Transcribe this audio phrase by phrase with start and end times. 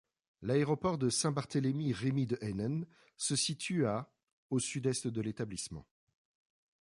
[0.41, 4.11] L'aéroport de Saint-Barthélémy-Rémy-de-Haenen se situe à
[4.49, 5.85] au sud-est de l'établissement.